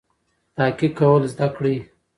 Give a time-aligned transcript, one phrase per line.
[0.55, 1.77] تحقیق کول زده کړئ.